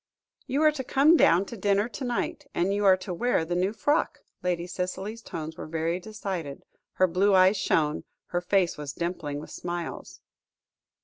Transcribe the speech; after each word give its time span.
"You 0.47 0.63
are 0.63 0.71
to 0.71 0.83
come 0.83 1.15
down 1.15 1.45
to 1.45 1.55
dinner 1.55 1.87
to 1.87 2.03
night, 2.03 2.47
and 2.55 2.73
you 2.73 2.85
are 2.85 2.97
to 2.97 3.13
wear 3.13 3.45
the 3.45 3.53
new 3.55 3.71
frock," 3.71 4.17
Lady 4.41 4.65
Cicely's 4.65 5.21
tones 5.21 5.57
were 5.57 5.67
very 5.67 5.99
decided, 5.99 6.63
her 6.93 7.05
blue 7.05 7.35
eyes 7.35 7.57
shone, 7.57 8.05
her 8.29 8.41
face 8.41 8.79
was 8.79 8.93
dimpling 8.93 9.39
with 9.39 9.51
smiles. 9.51 10.19